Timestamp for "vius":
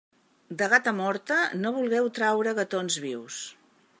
3.07-3.41